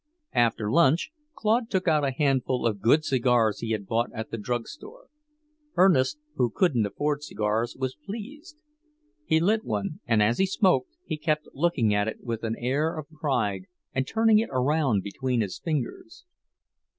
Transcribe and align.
After 0.33 0.71
lunch, 0.71 1.11
Claude 1.35 1.69
took 1.69 1.87
out 1.87 2.03
a 2.03 2.09
handful 2.09 2.65
of 2.65 2.81
good 2.81 3.05
cigars 3.05 3.59
he 3.59 3.69
had 3.69 3.85
bought 3.85 4.09
at 4.15 4.31
the 4.31 4.37
drugstore. 4.39 5.09
Ernest, 5.75 6.17
who 6.37 6.49
couldn't 6.49 6.87
afford 6.87 7.21
cigars, 7.21 7.75
was 7.77 7.99
pleased. 8.03 8.57
He 9.25 9.39
lit 9.39 9.63
one, 9.63 9.99
and 10.07 10.23
as 10.23 10.39
he 10.39 10.47
smoked 10.47 10.97
he 11.05 11.19
kept 11.19 11.49
looking 11.53 11.93
at 11.93 12.07
it 12.07 12.23
with 12.23 12.43
an 12.43 12.55
air 12.57 12.97
of 12.97 13.11
pride 13.11 13.65
and 13.93 14.07
turning 14.07 14.39
it 14.39 14.49
around 14.51 15.03
between 15.03 15.41
his 15.41 15.59
fingers. 15.59 16.25